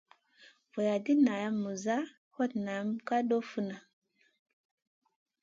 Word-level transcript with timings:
Vuladid 0.71 1.19
nan 1.25 1.39
ma 1.51 1.59
muza, 1.63 1.97
hot 2.35 2.51
nan 2.65 2.81
ma 3.07 3.17
doh 3.29 3.45
funa. 3.51 3.77